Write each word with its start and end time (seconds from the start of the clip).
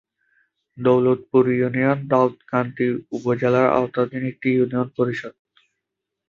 Daulatpur 0.77 1.43
union 1.51 1.99
Daudkandi 2.07 2.87
উপজেলার 3.11 3.67
আওতাধীন 3.71 4.23
একটি 4.31 4.47
ইউনিয়ন 4.51 4.87
পরিষদ। 4.97 5.33